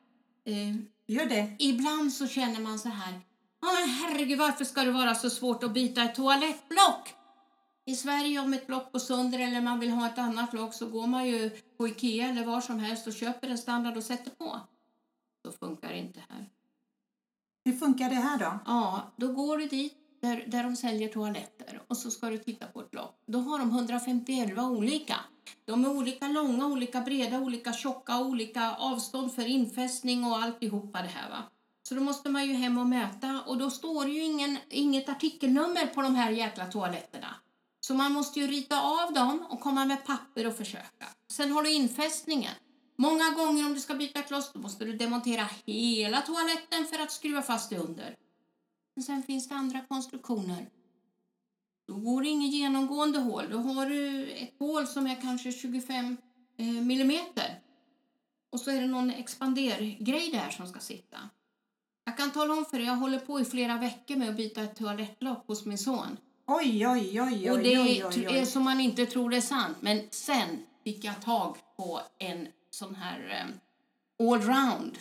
Eh, 0.52 0.76
Gör 1.10 1.26
det. 1.26 1.56
ibland 1.60 2.14
så 2.14 2.28
känner 2.28 2.60
man 2.60 2.80
så 2.80 2.90
här, 2.90 3.22
"Ja, 3.62 3.68
men 3.80 3.90
herregud 3.90 4.40
varför 4.40 4.66
ska 4.66 4.84
det 4.84 4.92
vara 4.92 5.16
så 5.16 5.30
svårt 5.30 5.64
att 5.64 5.74
byta 5.74 6.04
ett 6.04 6.16
toalettblock? 6.16 7.16
i 7.90 7.96
Sverige 7.96 8.40
om 8.40 8.54
ett 8.54 8.68
block 8.68 8.92
på 8.92 9.00
Sunder 9.00 9.40
eller 9.40 9.62
man 9.62 9.80
vill 9.80 9.92
ha 9.92 10.08
ett 10.08 10.18
annat 10.18 10.52
block 10.52 10.74
så 10.74 10.88
går 10.88 11.08
man 11.08 11.28
ju 11.28 11.50
på 11.78 11.88
Ikea 11.88 12.30
eller 12.30 12.46
var 12.46 12.62
som 12.62 12.80
helst 12.80 13.08
och 13.08 13.14
köper 13.14 13.48
en 13.48 13.58
standard 13.58 13.98
och 13.98 14.04
sätter 14.04 14.32
på. 14.32 14.60
Så 15.46 15.52
funkar 15.52 15.90
det 15.90 15.98
inte 15.98 16.20
här. 16.30 16.50
Hur 17.66 17.74
funkar 17.74 18.10
det 18.10 18.16
här 18.16 18.40
då? 18.40 18.60
Ja, 18.66 19.12
då 19.16 19.34
går 19.34 19.58
du 19.58 19.66
dit 19.68 19.94
där, 20.22 20.44
där 20.48 20.64
de 20.64 20.76
säljer 20.76 21.08
toaletter 21.08 21.82
och 21.88 21.98
så 21.98 22.12
ska 22.12 22.30
du 22.30 22.38
titta 22.38 22.66
på 22.66 22.82
ett 22.82 22.92
block. 22.92 23.22
Då 23.26 23.40
har 23.40 23.60
de 23.60 23.70
151 23.72 24.58
olika. 24.58 25.16
De 25.66 25.86
är 25.86 25.90
olika 25.90 26.28
långa, 26.28 26.68
olika 26.68 27.02
breda, 27.02 27.40
olika 27.40 27.74
tjocka, 27.74 28.20
olika 28.20 28.76
avstånd 28.76 29.34
för 29.34 29.46
infästning 29.46 30.24
och 30.24 30.38
alltihopa 30.38 31.02
det 31.02 31.08
här 31.08 31.30
va. 31.30 31.44
Så 31.84 31.96
då 31.96 32.02
måste 32.02 32.30
man 32.30 32.48
ju 32.48 32.54
hem 32.54 32.78
och 32.78 32.88
mäta 32.88 33.42
och 33.48 33.58
då 33.58 33.70
står 33.70 34.08
ju 34.08 34.24
ingen, 34.24 34.58
inget 34.70 35.10
artikelnummer 35.10 35.86
på 35.86 36.02
de 36.02 36.16
här 36.16 36.32
jäkla 36.32 36.66
toaletterna. 36.66 37.36
Så 37.80 37.94
man 37.94 38.12
måste 38.12 38.40
ju 38.40 38.48
rita 38.48 38.82
av 38.82 39.14
dem 39.14 39.46
och 39.50 39.60
komma 39.60 39.86
med 39.86 40.06
papper 40.06 40.48
och 40.48 40.58
försöka. 40.58 41.06
Sen 41.32 41.52
har 41.52 41.64
du 41.64 41.72
infästningen. 41.72 42.54
Många 42.98 43.30
gånger 43.30 43.66
om 43.66 43.74
du 43.74 43.80
ska 43.80 43.96
byta 43.96 44.22
kloss 44.22 44.52
då 44.54 44.60
måste 44.60 44.86
du 44.86 44.98
demontera 44.98 45.50
hela 45.66 46.22
toaletten 46.22 46.86
för 46.86 47.00
att 47.00 47.12
skruva 47.12 47.42
fast 47.42 47.70
det 47.70 47.78
under. 47.78 48.16
Men 48.96 49.04
sen 49.04 49.24
finns 49.24 49.50
det 49.50 49.56
andra 49.56 49.82
konstruktioner. 49.82 50.70
Då 51.90 51.96
går 51.96 52.22
det 52.22 52.30
inget 52.30 52.54
genomgående 52.54 53.20
hål. 53.20 53.46
Då 53.52 53.58
har 53.58 53.86
du 53.86 54.32
ett 54.32 54.54
hål 54.60 54.88
som 54.88 55.08
är 55.08 55.22
kanske 55.22 55.52
25 55.52 56.18
eh, 56.58 56.66
millimeter. 56.66 57.60
Och 58.52 58.60
så 58.60 58.72
är 58.72 58.82
det 58.82 58.88
någon 58.88 59.10
expandergrej 59.10 60.32
där 60.32 60.50
som 60.50 60.68
ska 60.68 60.80
sitta. 60.80 61.18
Jag 62.06 62.18
kan 62.18 62.32
tala 62.32 62.54
om 62.54 62.66
för 62.66 62.78
dig, 62.78 62.88
jag 62.88 62.96
håller 62.96 63.20
på 63.20 63.40
i 63.40 63.46
flera 63.46 63.78
veckor 63.78 64.16
med 64.16 64.30
att 64.30 64.38
byta 64.38 64.62
ett 64.62 64.76
toalettlock 64.76 65.48
hos 65.48 65.66
min 65.66 65.78
son. 65.78 66.18
Oj, 66.48 66.88
oj, 66.88 67.22
oj, 67.22 67.22
oj, 67.22 67.52
Och 67.52 67.60
det 67.60 67.80
oj, 67.80 68.06
oj, 68.06 68.26
är 68.26 68.42
oj. 68.42 68.46
som 68.46 68.64
man 68.64 68.80
inte 68.80 69.06
tror 69.06 69.30
det 69.30 69.38
är 69.38 69.42
sant. 69.42 69.78
Men 69.80 70.02
sen 70.12 70.66
fick 70.84 71.04
jag 71.04 71.22
tag 71.22 71.58
på 71.78 72.02
en 72.18 72.48
sån 72.70 72.96
här 72.96 73.30
eh, 73.30 74.28
allround, 74.28 74.98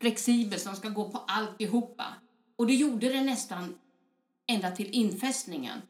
flexibel, 0.00 0.60
som 0.60 0.76
ska 0.76 0.88
gå 0.88 1.10
på 1.10 1.18
alltihopa. 1.18 2.06
Och 2.56 2.66
det 2.66 2.74
gjorde 2.74 3.08
det 3.08 3.20
nästan 3.20 3.74
ända 4.46 4.70
till 4.70 4.90
infästningen. 4.90 5.82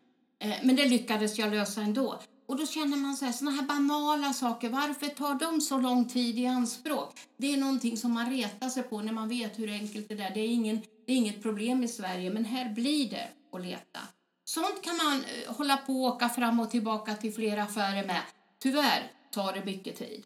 Eh, 0.42 0.54
men 0.62 0.76
det 0.76 0.88
lyckades 0.88 1.38
jag 1.38 1.50
lösa 1.50 1.80
ändå. 1.80 2.18
Och 2.46 2.56
då 2.56 2.66
känner 2.66 2.96
man 2.96 3.16
så 3.16 3.24
här, 3.24 3.32
såna 3.32 3.50
här 3.50 3.62
banala 3.62 4.32
saker, 4.32 4.68
varför 4.68 5.06
tar 5.06 5.34
de 5.34 5.60
så 5.60 5.78
lång 5.78 6.08
tid 6.08 6.38
i 6.38 6.46
anspråk? 6.46 7.20
Det 7.36 7.52
är 7.52 7.56
någonting 7.56 7.96
som 7.96 8.12
man 8.12 8.30
retar 8.30 8.68
sig 8.68 8.82
på 8.82 9.00
när 9.02 9.12
man 9.12 9.28
vet 9.28 9.58
hur 9.58 9.70
enkelt 9.70 10.08
det 10.08 10.14
är. 10.14 10.34
Det 10.34 10.40
är, 10.40 10.48
ingen, 10.48 10.82
det 11.06 11.12
är 11.12 11.16
inget 11.16 11.42
problem 11.42 11.82
i 11.82 11.88
Sverige, 11.88 12.30
men 12.30 12.44
här 12.44 12.74
blir 12.74 13.10
det 13.10 13.28
att 13.52 13.62
leta. 13.62 14.00
Sånt 14.44 14.82
kan 14.82 14.96
man 14.96 15.12
eh, 15.16 15.54
hålla 15.54 15.76
på 15.76 15.92
och 15.92 16.14
åka 16.14 16.28
fram 16.28 16.60
och 16.60 16.70
tillbaka 16.70 17.14
till 17.14 17.34
flera 17.34 17.62
affärer 17.62 18.06
med. 18.06 18.22
Tyvärr 18.58 19.10
tar 19.32 19.52
det 19.52 19.64
mycket 19.64 19.96
tid. 19.96 20.24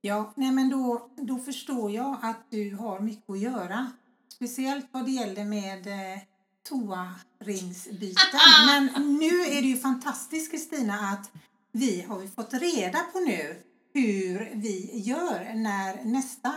Ja, 0.00 0.32
nej 0.36 0.52
men 0.52 0.70
då, 0.70 1.10
då 1.16 1.38
förstår 1.38 1.90
jag 1.90 2.16
att 2.22 2.50
du 2.50 2.74
har 2.74 3.00
mycket 3.00 3.30
att 3.30 3.40
göra. 3.40 3.90
Speciellt 4.28 4.86
vad 4.90 5.04
det 5.04 5.10
gäller 5.10 5.44
med 5.44 5.86
eh, 5.86 6.22
toaringsbyten. 6.68 8.40
Men 8.66 9.16
nu 9.18 9.40
är 9.40 9.62
det 9.62 9.68
ju 9.68 9.76
fantastiskt 9.76 10.50
Kristina 10.50 10.94
att 10.94 11.30
vi 11.72 12.02
har 12.08 12.26
fått 12.26 12.54
reda 12.54 12.98
på 12.98 13.20
nu 13.20 13.62
hur 13.94 14.50
vi 14.54 14.90
gör 15.04 15.54
när 15.54 16.04
nästa 16.04 16.54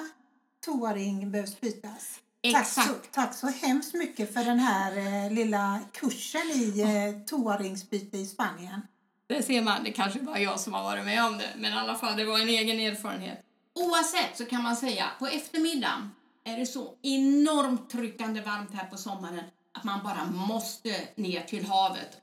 toaring 0.66 1.32
behövs 1.32 1.62
bytas. 1.62 2.20
Tack 2.54 2.68
så, 2.68 2.82
tack 3.12 3.36
så 3.36 3.48
hemskt 3.48 3.94
mycket 3.94 4.34
för 4.34 4.44
den 4.44 4.60
här 4.60 4.98
eh, 4.98 5.32
lilla 5.32 5.80
kursen 5.94 6.42
i 6.42 6.82
eh, 6.82 7.26
toaringsbyte 7.26 8.18
i 8.18 8.26
Spanien. 8.26 8.82
Det 9.28 9.44
ser 9.44 9.62
man, 9.62 9.84
det 9.84 9.92
kanske 9.92 10.20
bara 10.20 10.40
jag 10.40 10.60
som 10.60 10.74
har 10.74 10.84
varit 10.84 11.06
med 11.06 11.26
om 11.26 11.38
det, 11.38 11.50
men 11.58 11.74
i 11.74 11.76
alla 11.76 11.96
fall, 11.96 12.18
det 12.18 12.26
var 12.26 12.40
en 12.40 12.50
egen 12.50 12.80
erfarenhet. 12.80 13.40
Oavsett 13.74 14.38
så 14.38 14.46
kan 14.46 14.64
man 14.64 14.76
säga, 14.76 15.06
på 15.20 15.28
eftermiddagen 15.28 16.12
är 16.44 16.58
det 16.58 16.66
så 16.66 16.94
enormt 17.02 17.90
tryckande 17.90 18.42
varmt 18.42 18.74
här 18.74 18.86
på 18.86 18.98
sommaren 18.98 19.44
att 19.78 19.84
man 19.84 20.04
bara 20.04 20.26
måste 20.26 20.96
ner 21.16 21.42
till 21.42 21.66
havet. 21.66 22.18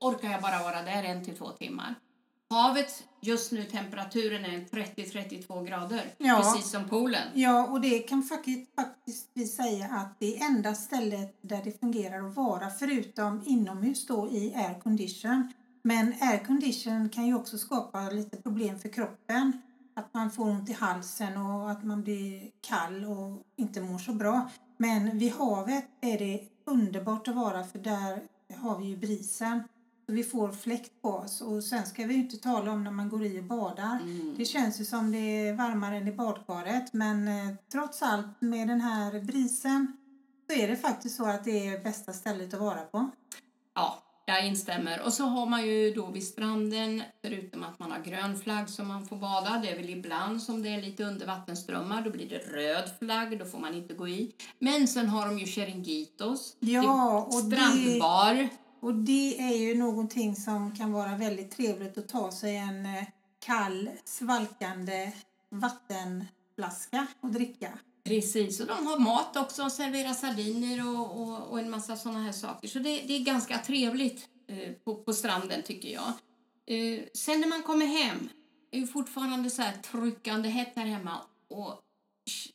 Orkar 0.00 0.30
jag 0.30 0.42
bara 0.42 0.62
vara 0.62 0.82
där 0.82 1.02
en 1.02 1.24
till 1.24 1.36
två 1.36 1.50
timmar. 1.50 1.94
Havet, 2.50 3.04
just 3.20 3.52
nu 3.52 3.64
temperaturen 3.64 4.44
är 4.44 4.58
30-32 4.60 5.64
grader, 5.64 6.02
Ja. 6.18 6.36
precis 6.36 6.70
som 6.70 6.88
poolen. 6.88 7.28
Ja, 7.34 7.66
och 7.66 7.80
det 7.80 7.98
kan 7.98 8.22
faktiskt, 8.22 8.74
faktiskt 8.74 9.30
vi 9.34 9.46
säga 9.46 9.86
att 9.86 10.20
det 10.20 10.36
är 10.36 10.46
enda 10.46 10.74
stället 10.74 11.38
där 11.40 11.60
det 11.64 11.80
fungerar 11.80 12.28
att 12.28 12.34
vara 12.34 12.70
förutom 12.70 13.42
inomhus 13.46 14.06
då 14.06 14.28
i 14.28 14.54
air 14.54 14.80
condition. 14.80 15.52
Men 15.82 16.14
air 16.20 16.44
condition 16.44 17.08
kan 17.08 17.26
ju 17.26 17.34
också 17.34 17.58
skapa 17.58 18.00
lite 18.00 18.36
problem 18.36 18.78
för 18.78 18.88
kroppen. 18.88 19.62
Att 19.96 20.14
man 20.14 20.30
får 20.30 20.44
ont 20.44 20.70
i 20.70 20.72
halsen 20.72 21.36
och 21.36 21.70
att 21.70 21.84
man 21.84 22.02
blir 22.02 22.50
kall 22.60 23.04
och 23.04 23.42
inte 23.56 23.80
mår 23.80 23.98
så 23.98 24.12
bra. 24.12 24.50
Men 24.76 25.18
vid 25.18 25.32
havet 25.32 25.84
är 26.00 26.18
det 26.18 26.40
underbart 26.64 27.28
att 27.28 27.34
vara 27.34 27.64
för 27.64 27.78
där 27.78 28.22
har 28.56 28.78
vi 28.78 28.86
ju 28.86 28.96
brisen. 28.96 29.62
Så 30.06 30.12
vi 30.12 30.24
får 30.24 30.52
fläkt 30.52 31.02
på 31.02 31.08
oss. 31.08 31.40
Och 31.40 31.64
sen 31.64 31.86
ska 31.86 32.06
vi 32.06 32.14
ju 32.14 32.20
inte 32.20 32.36
tala 32.36 32.72
om 32.72 32.84
när 32.84 32.90
man 32.90 33.08
går 33.08 33.24
i 33.24 33.40
och 33.40 33.44
badar. 33.44 33.98
Det 34.36 34.44
känns 34.44 34.80
ju 34.80 34.84
som 34.84 35.12
det 35.12 35.18
är 35.18 35.52
varmare 35.54 35.96
än 35.96 36.08
i 36.08 36.12
badkaret. 36.12 36.92
Men 36.92 37.28
eh, 37.28 37.54
trots 37.72 38.02
allt 38.02 38.40
med 38.40 38.68
den 38.68 38.80
här 38.80 39.20
brisen 39.20 39.96
så 40.50 40.62
är 40.62 40.68
det 40.68 40.76
faktiskt 40.76 41.16
så 41.16 41.24
att 41.24 41.44
det 41.44 41.66
är 41.66 41.84
bästa 41.84 42.12
stället 42.12 42.54
att 42.54 42.60
vara 42.60 42.80
på. 42.80 43.10
Ja, 43.74 44.02
jag 44.28 44.46
instämmer. 44.46 45.00
Och 45.02 45.12
så 45.12 45.24
har 45.24 45.46
man 45.46 45.66
ju 45.66 45.94
då 45.94 46.06
vid 46.06 46.26
stranden, 46.26 47.02
förutom 47.22 47.62
att 47.64 47.78
man 47.78 47.90
har 47.90 47.98
grön 47.98 48.38
flagg 48.38 48.68
som 48.70 48.88
man 48.88 49.06
får 49.06 49.16
bada, 49.16 49.58
det 49.62 49.70
är 49.70 49.76
väl 49.76 49.90
ibland 49.90 50.42
som 50.42 50.62
det 50.62 50.68
är 50.68 50.82
lite 50.82 51.04
undervattensströmmar, 51.04 52.02
då 52.02 52.10
blir 52.10 52.28
det 52.28 52.38
röd 52.38 52.90
flagg, 52.98 53.38
då 53.38 53.44
får 53.44 53.58
man 53.58 53.74
inte 53.74 53.94
gå 53.94 54.08
i. 54.08 54.32
Men 54.58 54.88
sen 54.88 55.08
har 55.08 55.26
de 55.26 55.38
ju 55.38 55.46
Chiringuitos, 55.46 56.56
Ja, 56.60 57.28
det, 57.50 57.56
strandbar. 57.56 58.48
och 58.80 58.94
det 58.94 59.40
är 59.40 59.56
ju 59.56 59.74
någonting 59.78 60.36
som 60.36 60.76
kan 60.76 60.92
vara 60.92 61.16
väldigt 61.16 61.50
trevligt 61.56 61.98
att 61.98 62.08
ta 62.08 62.32
sig 62.32 62.56
en 62.56 62.86
eh, 62.86 63.04
kall, 63.46 63.90
svalkande 64.04 65.12
vattenflaska 65.50 67.06
och 67.20 67.30
dricka. 67.30 67.68
Precis, 68.06 68.60
och 68.60 68.66
de 68.66 68.86
har 68.86 68.98
mat 68.98 69.36
också 69.36 69.64
och 69.64 69.72
serverar 69.72 70.12
sardiner 70.12 70.88
och, 70.88 71.20
och, 71.20 71.50
och 71.50 71.60
en 71.60 71.70
massa 71.70 71.96
sådana 71.96 72.22
här 72.22 72.32
saker. 72.32 72.68
Så 72.68 72.78
det, 72.78 73.00
det 73.00 73.16
är 73.16 73.20
ganska 73.20 73.58
trevligt 73.58 74.28
eh, 74.48 74.72
på, 74.84 74.94
på 74.94 75.12
stranden 75.12 75.62
tycker 75.62 75.88
jag. 75.88 76.12
Eh, 76.66 77.00
sen 77.14 77.40
när 77.40 77.48
man 77.48 77.62
kommer 77.62 77.86
hem 77.86 78.28
är 78.70 78.78
ju 78.78 78.86
fortfarande 78.86 79.50
så 79.50 79.62
här 79.62 79.72
tryckande 79.72 80.48
hett 80.48 80.72
här 80.76 80.86
hemma. 80.86 81.20
Och 81.50 81.82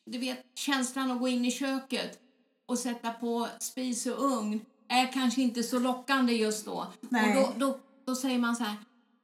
du 0.06 0.18
vet, 0.18 0.46
känslan 0.56 1.12
att 1.12 1.20
gå 1.20 1.28
in 1.28 1.46
i 1.46 1.52
köket 1.52 2.20
och 2.66 2.80
sätta 2.80 3.14
på 3.14 3.48
spis 3.60 4.06
och 4.06 4.24
ugn 4.24 4.66
är 4.90 5.12
kanske 5.14 5.42
inte 5.42 5.64
så 5.64 5.80
lockande 5.80 6.34
just 6.34 6.66
då. 6.66 6.88
Nej. 7.10 7.38
Och 7.38 7.54
då, 7.58 7.68
då, 7.68 7.80
då 8.06 8.16
säger 8.16 8.40
man 8.40 8.56
så 8.56 8.64
här, 8.64 8.76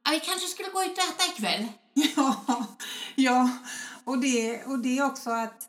"Ja, 0.04 0.10
vi 0.10 0.20
kanske 0.20 0.46
skulle 0.46 0.68
gå 0.68 0.82
ut 0.84 0.98
och 0.98 1.04
äta 1.04 1.32
ikväll. 1.36 1.66
Ja, 2.16 2.66
ja. 3.14 3.50
Och, 4.04 4.18
det, 4.18 4.64
och 4.64 4.78
det 4.78 4.98
är 4.98 5.06
också 5.06 5.30
att 5.30 5.68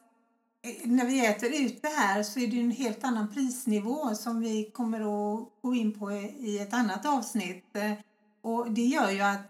när 0.84 1.06
vi 1.06 1.26
äter 1.26 1.66
ute 1.66 1.88
här 1.88 2.24
så 2.24 2.40
är 2.40 2.48
det 2.48 2.60
en 2.60 2.72
helt 2.72 3.04
annan 3.04 3.34
prisnivå 3.34 4.16
som 4.16 4.40
vi 4.40 4.72
kommer 4.72 5.00
att 5.00 5.50
gå 5.62 5.76
in 5.76 6.00
på 6.00 6.12
i 6.12 6.60
ett 6.60 6.74
annat 6.74 7.06
avsnitt. 7.06 7.76
Och 8.42 8.72
det 8.72 8.86
gör 8.86 9.12
ju 9.12 9.22
att 9.22 9.42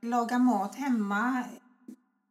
laga 0.00 0.38
mat 0.38 0.74
hemma 0.74 1.44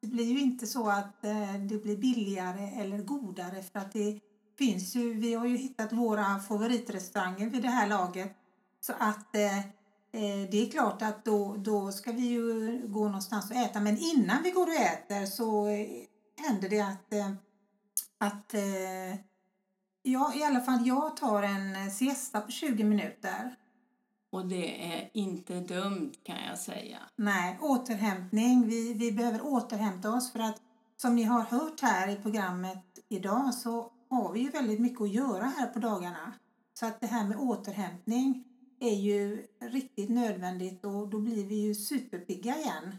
det 0.01 0.07
blir 0.07 0.25
ju 0.25 0.39
inte 0.39 0.67
så 0.67 0.89
att 0.89 1.25
eh, 1.25 1.53
det 1.53 1.83
blir 1.83 1.97
billigare 1.97 2.81
eller 2.81 2.97
godare 2.97 3.63
för 3.63 3.79
att 3.79 3.93
det 3.93 4.19
finns 4.57 4.95
ju, 4.95 5.13
vi 5.13 5.33
har 5.33 5.45
ju 5.45 5.57
hittat 5.57 5.93
våra 5.93 6.39
favoritrestauranger 6.39 7.49
vid 7.49 7.61
det 7.61 7.69
här 7.69 7.87
laget. 7.87 8.35
Så 8.81 8.93
att 8.99 9.35
eh, 9.35 9.57
eh, 9.57 10.49
det 10.51 10.67
är 10.67 10.71
klart 10.71 11.01
att 11.01 11.25
då, 11.25 11.55
då 11.57 11.91
ska 11.91 12.11
vi 12.11 12.21
ju 12.21 12.81
gå 12.87 13.05
någonstans 13.05 13.51
och 13.51 13.57
äta. 13.57 13.79
Men 13.79 13.97
innan 13.97 14.43
vi 14.43 14.51
går 14.51 14.67
och 14.67 14.73
äter 14.73 15.25
så 15.25 15.67
händer 16.47 16.69
det 16.69 16.81
att, 16.81 17.13
eh, 17.13 17.33
att 18.17 18.53
eh, 18.53 19.15
ja, 20.01 20.33
i 20.35 20.43
alla 20.43 20.59
fall 20.59 20.87
jag 20.87 21.17
tar 21.17 21.43
en 21.43 21.75
eh, 21.75 21.87
siesta 21.87 22.41
på 22.41 22.51
20 22.51 22.83
minuter. 22.83 23.55
Och 24.31 24.47
det 24.47 24.93
är 24.93 25.09
inte 25.13 25.59
dumt 25.59 26.11
kan 26.23 26.37
jag 26.49 26.57
säga. 26.57 26.97
Nej, 27.15 27.57
återhämtning. 27.61 28.67
Vi, 28.67 28.93
vi 28.93 29.11
behöver 29.11 29.41
återhämta 29.45 30.13
oss 30.13 30.31
för 30.31 30.39
att 30.39 30.61
som 30.97 31.15
ni 31.15 31.23
har 31.23 31.41
hört 31.41 31.81
här 31.81 32.07
i 32.07 32.15
programmet 32.15 32.99
idag 33.09 33.53
så 33.53 33.91
har 34.09 34.33
vi 34.33 34.39
ju 34.39 34.49
väldigt 34.49 34.79
mycket 34.79 35.01
att 35.01 35.13
göra 35.13 35.43
här 35.43 35.67
på 35.67 35.79
dagarna. 35.79 36.33
Så 36.73 36.85
att 36.85 37.01
det 37.01 37.07
här 37.07 37.27
med 37.27 37.37
återhämtning 37.37 38.43
är 38.79 38.95
ju 38.95 39.47
riktigt 39.61 40.09
nödvändigt 40.09 40.85
och 40.85 41.07
då 41.07 41.19
blir 41.19 41.45
vi 41.45 41.55
ju 41.55 41.75
superpigga 41.75 42.57
igen. 42.57 42.95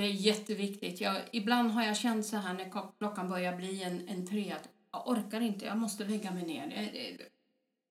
Det 0.00 0.06
är 0.06 0.10
jätteviktigt. 0.10 1.00
Jag, 1.00 1.16
ibland 1.32 1.70
har 1.70 1.82
jag 1.82 1.96
känt 1.96 2.26
så 2.26 2.36
här 2.36 2.54
när 2.54 2.98
klockan 2.98 3.28
börjar 3.28 3.56
bli 3.56 3.82
en, 3.82 4.08
en 4.08 4.26
tre 4.26 4.52
att 4.52 4.68
jag 4.92 5.08
orkar 5.08 5.40
inte, 5.40 5.64
jag 5.64 5.78
måste 5.78 6.04
lägga 6.04 6.30
mig 6.30 6.46
ner. 6.46 6.66
Det, 6.66 6.76
det, 6.76 7.24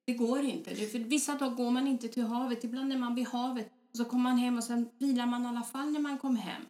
det 0.05 0.13
går 0.13 0.39
inte. 0.39 0.73
Det, 0.73 0.87
för 0.87 0.99
vissa 0.99 1.35
dagar 1.35 1.55
går 1.55 1.71
man 1.71 1.87
inte 1.87 2.07
till 2.07 2.23
havet. 2.23 2.63
Ibland 2.63 2.93
är 2.93 2.97
man 2.97 3.15
vid 3.15 3.27
havet 3.27 3.71
Och 3.91 3.97
så 3.97 4.05
kommer 4.05 4.23
man 4.23 4.37
hem 4.37 4.57
och 4.57 4.63
sen 4.63 4.89
vilar 4.99 5.25
man 5.25 5.45
i 5.45 5.47
alla 5.47 5.63
fall 5.63 5.91
när 5.91 5.99
man 5.99 6.17
kom 6.17 6.35
hem. 6.35 6.61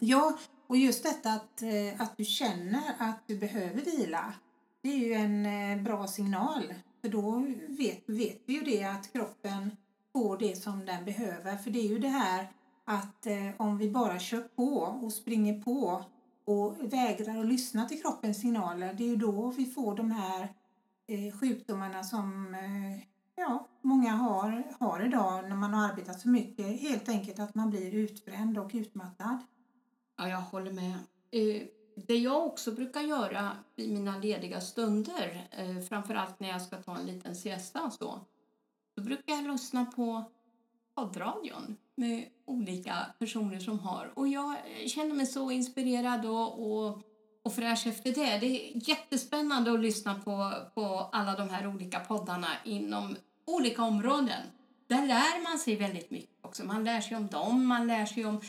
Ja, 0.00 0.38
och 0.66 0.76
just 0.76 1.02
detta 1.02 1.32
att, 1.32 1.62
eh, 1.62 2.00
att 2.00 2.16
du 2.16 2.24
känner 2.24 2.94
att 2.98 3.22
du 3.26 3.38
behöver 3.38 3.80
vila, 3.80 4.34
det 4.82 4.88
är 4.88 4.98
ju 4.98 5.12
en 5.12 5.46
eh, 5.46 5.82
bra 5.84 6.06
signal. 6.06 6.74
För 7.00 7.08
då 7.08 7.46
vet, 7.68 8.02
vet 8.06 8.42
vi 8.46 8.54
ju 8.54 8.60
det 8.60 8.84
att 8.84 9.12
kroppen 9.12 9.76
får 10.12 10.38
det 10.38 10.56
som 10.56 10.86
den 10.86 11.04
behöver. 11.04 11.56
För 11.56 11.70
det 11.70 11.78
är 11.78 11.88
ju 11.88 11.98
det 11.98 12.08
här 12.08 12.48
att 12.88 13.26
eh, 13.26 13.50
om 13.56 13.78
vi 13.78 13.90
bara 13.90 14.18
kör 14.18 14.40
på 14.40 14.74
och 15.02 15.12
springer 15.12 15.62
på 15.62 16.04
och 16.44 16.92
vägrar 16.92 17.40
att 17.40 17.46
lyssna 17.46 17.84
till 17.84 18.02
kroppens 18.02 18.40
signaler, 18.40 18.94
det 18.94 19.04
är 19.04 19.08
ju 19.08 19.16
då 19.16 19.50
vi 19.50 19.66
får 19.66 19.96
de 19.96 20.10
här 20.10 20.48
eh, 21.06 21.38
sjukdomarna 21.38 22.02
som 22.02 22.54
eh, 22.54 23.04
ja, 23.36 23.68
många 23.82 24.10
har, 24.10 24.62
har 24.80 25.06
idag 25.06 25.48
när 25.48 25.56
man 25.56 25.74
har 25.74 25.88
arbetat 25.88 26.20
så 26.20 26.28
mycket. 26.28 26.80
Helt 26.80 27.08
enkelt 27.08 27.38
att 27.38 27.54
man 27.54 27.70
blir 27.70 27.94
utbränd 27.94 28.58
och 28.58 28.70
utmattad. 28.74 29.38
Ja, 30.16 30.28
jag 30.28 30.40
håller 30.40 30.72
med. 30.72 30.94
Eh, 31.30 31.62
det 32.06 32.16
jag 32.16 32.46
också 32.46 32.72
brukar 32.72 33.00
göra 33.00 33.52
i 33.76 33.92
mina 33.92 34.18
lediga 34.18 34.60
stunder, 34.60 35.48
eh, 35.50 35.80
framförallt 35.80 36.40
när 36.40 36.48
jag 36.48 36.62
ska 36.62 36.76
ta 36.76 36.96
en 36.96 37.06
liten 37.06 37.36
siesta 37.36 37.82
och 37.82 37.92
så, 37.92 38.20
då 38.96 39.02
brukar 39.02 39.34
jag 39.34 39.52
lyssna 39.52 39.84
på 39.84 40.24
poddradion 40.98 41.76
med 41.94 42.24
olika 42.44 42.94
personer 43.18 43.58
som 43.58 43.78
har. 43.78 44.12
Och 44.14 44.28
jag 44.28 44.56
känner 44.86 45.14
mig 45.14 45.26
så 45.26 45.50
inspirerad 45.50 46.26
och, 46.26 46.70
och, 46.70 47.02
och 47.42 47.52
fräsch 47.52 47.86
efter 47.86 48.12
det. 48.12 48.38
Det 48.38 48.46
är 48.46 48.88
jättespännande 48.88 49.72
att 49.72 49.80
lyssna 49.80 50.14
på, 50.14 50.52
på 50.74 51.08
alla 51.12 51.36
de 51.36 51.50
här 51.50 51.66
olika 51.66 52.00
poddarna 52.00 52.48
inom 52.64 53.16
olika 53.44 53.82
områden. 53.82 54.42
Där 54.86 55.06
lär 55.06 55.42
man 55.42 55.58
sig 55.58 55.76
väldigt 55.76 56.10
mycket 56.10 56.30
också. 56.42 56.64
Man 56.64 56.84
lär 56.84 57.00
sig 57.00 57.16
om 57.16 57.26
dem, 57.26 57.66
man 57.66 57.86
lär 57.86 58.06
sig 58.06 58.24
om 58.24 58.40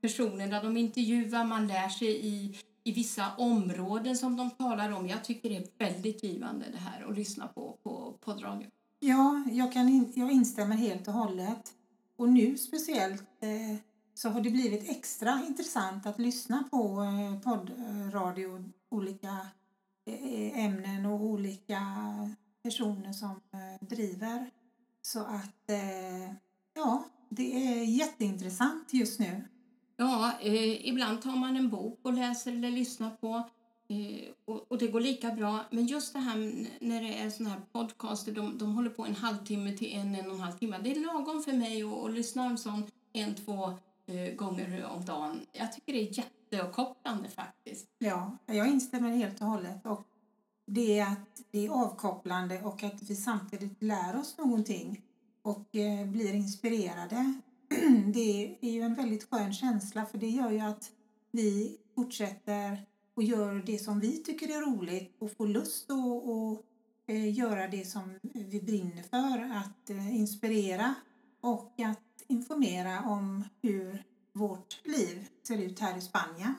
personerna 0.00 0.62
de 0.62 0.76
intervjuar, 0.76 1.44
man 1.44 1.66
lär 1.66 1.88
sig 1.88 2.26
i, 2.26 2.58
i 2.84 2.92
vissa 2.92 3.26
områden 3.38 4.16
som 4.16 4.36
de 4.36 4.50
talar 4.50 4.90
om. 4.92 5.08
Jag 5.08 5.24
tycker 5.24 5.48
det 5.48 5.56
är 5.56 5.66
väldigt 5.78 6.24
givande 6.24 6.66
det 6.72 6.78
här 6.78 7.10
att 7.10 7.16
lyssna 7.16 7.48
på, 7.48 7.78
på 7.82 8.14
poddradion. 8.20 8.70
Ja, 9.00 9.44
jag, 9.52 9.72
kan 9.72 9.88
in, 9.88 10.12
jag 10.14 10.32
instämmer 10.32 10.76
helt 10.76 11.08
och 11.08 11.14
hållet. 11.14 11.72
Och 12.16 12.28
nu 12.28 12.56
speciellt 12.56 13.22
eh, 13.40 13.76
så 14.14 14.28
har 14.28 14.40
det 14.40 14.50
blivit 14.50 14.90
extra 14.90 15.42
intressant 15.48 16.06
att 16.06 16.18
lyssna 16.18 16.64
på 16.70 17.02
eh, 17.02 17.40
poddradio, 17.40 18.64
olika 18.88 19.46
eh, 20.06 20.64
ämnen 20.64 21.06
och 21.06 21.20
olika 21.20 21.80
personer 22.62 23.12
som 23.12 23.30
eh, 23.30 23.86
driver. 23.86 24.50
Så 25.02 25.20
att 25.20 25.70
eh, 25.70 26.34
ja, 26.74 27.04
det 27.28 27.66
är 27.68 27.84
jätteintressant 27.84 28.92
just 28.92 29.20
nu. 29.20 29.44
Ja, 29.96 30.32
eh, 30.40 30.88
ibland 30.88 31.22
tar 31.22 31.36
man 31.36 31.56
en 31.56 31.70
bok 31.70 32.00
och 32.02 32.12
läser 32.12 32.52
eller 32.52 32.70
lyssnar 32.70 33.10
på 33.10 33.48
eh, 33.88 34.30
och, 34.44 34.72
och, 34.72 34.78
det 34.78 34.86
går 34.86 35.00
lika 35.00 35.30
bra. 35.30 35.64
Men 35.70 35.86
just 35.86 36.12
det 36.12 36.18
här 36.18 36.66
när 36.80 37.02
det 37.02 37.14
är 37.14 37.30
såna 37.30 37.50
här 37.50 37.60
podcaster, 37.72 38.32
de, 38.32 38.58
de 38.58 38.74
håller 38.74 38.90
på 38.90 39.04
en 39.04 39.14
halvtimme 39.14 39.76
till 39.76 39.92
en, 39.92 40.14
en 40.14 40.26
och 40.26 40.34
en 40.34 40.40
halv 40.40 40.58
timme. 40.58 40.80
Det 40.84 40.90
är 40.92 41.06
lagom 41.06 41.42
för 41.42 41.52
mig 41.52 41.82
att, 41.82 42.04
att 42.04 42.14
lyssna 42.14 42.44
en 42.44 42.58
sån 42.58 42.84
en, 43.12 43.34
två 43.34 43.64
eh, 44.06 44.34
gånger 44.36 44.84
om 44.84 45.04
dagen. 45.04 45.40
Jag 45.52 45.72
tycker 45.72 45.92
det 45.92 45.98
är 45.98 46.18
jätteavkopplande 46.18 47.28
faktiskt. 47.28 47.86
Ja, 47.98 48.38
jag 48.46 48.68
instämmer 48.68 49.10
helt 49.10 49.40
och 49.40 49.46
hållet. 49.46 49.86
Och 49.86 50.06
det 50.66 50.98
är 50.98 51.06
att 51.06 51.42
det 51.50 51.66
är 51.66 51.70
avkopplande 51.70 52.62
och 52.62 52.82
att 52.82 53.02
vi 53.02 53.16
samtidigt 53.16 53.82
lär 53.82 54.20
oss 54.20 54.38
någonting 54.38 55.02
och 55.42 55.76
eh, 55.76 56.06
blir 56.06 56.34
inspirerade. 56.34 57.34
Det 58.14 58.56
är 58.60 58.70
ju 58.70 58.82
en 58.82 58.94
väldigt 58.94 59.30
skön 59.30 59.52
känsla 59.52 60.06
för 60.06 60.18
det 60.18 60.28
gör 60.28 60.50
ju 60.50 60.60
att 60.60 60.90
vi 61.30 61.76
fortsätter 61.94 62.86
och 63.14 63.22
gör 63.22 63.62
det 63.66 63.78
som 63.78 64.00
vi 64.00 64.22
tycker 64.22 64.48
är 64.48 64.60
roligt 64.60 65.16
och 65.18 65.36
får 65.36 65.46
lust 65.46 65.90
att 65.90 65.98
och, 66.24 66.62
eh, 67.06 67.38
göra 67.38 67.68
det 67.68 67.84
som 67.84 68.18
vi 68.22 68.60
brinner 68.62 69.02
för, 69.02 69.56
att 69.56 69.90
eh, 69.90 70.16
inspirera 70.16 70.94
och 71.40 71.80
att 71.80 72.22
informera 72.28 73.00
om 73.00 73.44
hur 73.62 74.04
vårt 74.32 74.80
liv 74.84 75.28
ser 75.42 75.62
ut 75.62 75.80
här 75.80 75.98
i 75.98 76.00
Spanien. 76.00 76.54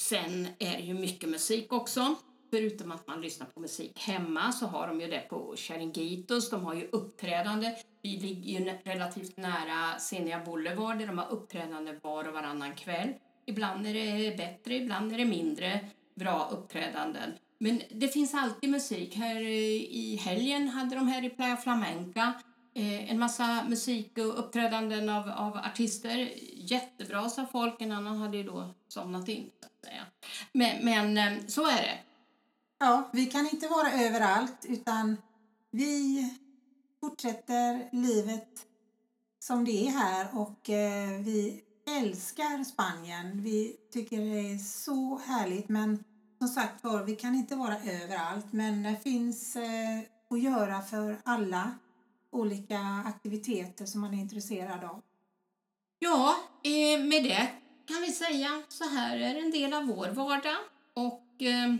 Sen 0.00 0.46
är 0.58 0.76
det 0.76 0.82
ju 0.82 0.94
mycket 0.94 1.28
musik 1.28 1.72
också. 1.72 2.14
Förutom 2.50 2.92
att 2.92 3.06
man 3.06 3.20
lyssnar 3.20 3.46
på 3.46 3.60
musik 3.60 3.98
hemma 3.98 4.52
så 4.52 4.66
har 4.66 4.88
de 4.88 5.00
ju 5.00 5.06
det 5.06 5.26
på 5.28 5.54
Sharingitos. 5.56 6.50
De 6.50 6.64
har 6.64 6.74
ju 6.74 6.88
uppträdande. 6.92 7.76
Vi 8.02 8.16
ligger 8.16 8.60
ju 8.60 8.78
relativt 8.84 9.36
nära 9.36 9.98
Senia 9.98 10.44
Boulevard 10.44 10.98
där 10.98 11.06
de 11.06 11.18
har 11.18 11.30
uppträdande 11.30 11.98
var 12.02 12.28
och 12.28 12.34
varannan 12.34 12.74
kväll. 12.74 13.08
Ibland 13.46 13.86
är 13.86 13.94
det 13.94 14.36
bättre, 14.36 14.74
ibland 14.74 15.12
är 15.12 15.18
det 15.18 15.24
mindre 15.24 15.80
bra 16.14 16.48
uppträdanden. 16.52 17.32
Men 17.58 17.82
det 17.90 18.08
finns 18.08 18.34
alltid 18.34 18.70
musik. 18.70 19.16
Här 19.16 19.36
eh, 19.36 19.82
i 19.90 20.20
helgen 20.24 20.68
hade 20.68 20.94
de 20.94 21.08
här 21.08 21.24
i 21.24 21.30
Playa 21.30 21.56
Flamenca 21.56 22.32
eh, 22.74 23.10
en 23.10 23.18
massa 23.18 23.64
musik 23.68 24.18
och 24.18 24.38
uppträdanden 24.38 25.08
av, 25.08 25.30
av 25.30 25.56
artister. 25.56 26.32
Jättebra, 26.54 27.28
sa 27.28 27.46
folk. 27.52 27.80
En 27.80 27.92
annan 27.92 28.16
hade 28.16 28.36
ju 28.36 28.42
då 28.42 28.74
somnat 28.88 29.28
in. 29.28 29.50
Men, 30.52 30.84
men 30.84 31.18
eh, 31.18 31.46
så 31.46 31.66
är 31.66 31.82
det. 31.82 31.98
Ja, 32.78 33.10
vi 33.12 33.26
kan 33.26 33.48
inte 33.52 33.68
vara 33.68 33.92
överallt 33.92 34.66
utan 34.68 35.16
vi 35.70 36.28
fortsätter 37.00 37.88
livet 37.92 38.48
som 39.38 39.64
det 39.64 39.86
är 39.86 39.90
här 39.90 40.38
och 40.38 40.60
vi 41.24 41.62
älskar 41.86 42.64
Spanien. 42.64 43.42
Vi 43.42 43.76
tycker 43.92 44.20
det 44.20 44.52
är 44.52 44.58
så 44.58 45.18
härligt 45.18 45.68
men 45.68 46.04
som 46.38 46.48
sagt 46.48 46.84
var, 46.84 47.04
vi 47.04 47.16
kan 47.16 47.34
inte 47.34 47.56
vara 47.56 47.76
överallt 47.78 48.52
men 48.52 48.82
det 48.82 48.96
finns 49.02 49.56
eh, 49.56 50.00
att 50.30 50.42
göra 50.42 50.82
för 50.82 51.16
alla 51.24 51.74
olika 52.30 52.78
aktiviteter 53.06 53.86
som 53.86 54.00
man 54.00 54.14
är 54.14 54.18
intresserad 54.18 54.84
av. 54.84 55.02
Ja, 55.98 56.36
eh, 56.64 57.04
med 57.04 57.24
det 57.24 57.48
kan 57.86 58.02
vi 58.02 58.12
säga 58.12 58.62
så 58.68 58.84
här 58.84 59.16
är 59.16 59.34
en 59.34 59.50
del 59.50 59.72
av 59.72 59.86
vår 59.86 60.08
vardag 60.08 60.56
och 60.94 61.42
eh, 61.42 61.74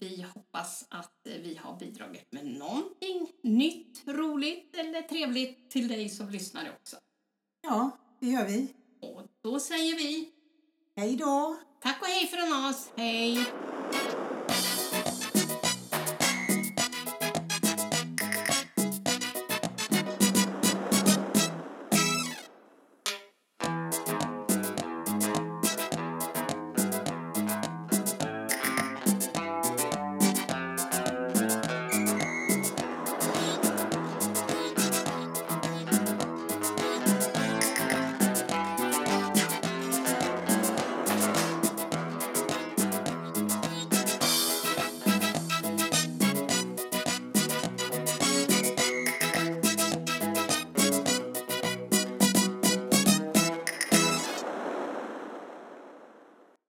vi 0.00 0.26
hoppas 0.34 0.86
att 0.88 1.20
vi 1.24 1.60
har 1.62 1.78
bidragit 1.78 2.32
med 2.32 2.46
någonting 2.46 3.32
nytt, 3.42 4.02
roligt 4.06 4.76
eller 4.76 5.02
trevligt 5.02 5.70
till 5.70 5.88
dig 5.88 6.08
som 6.08 6.30
lyssnar 6.30 6.70
också. 6.80 6.96
Ja, 7.62 7.90
det 8.24 8.30
gör 8.30 8.44
vi. 8.44 8.68
Och 9.00 9.22
då 9.42 9.60
säger 9.60 9.96
vi 9.96 10.28
Hej 10.96 11.16
då! 11.16 11.56
Tack 11.82 12.02
och 12.02 12.08
hej 12.08 12.26
från 12.26 12.64
oss. 12.64 12.92
Hej! 12.96 13.46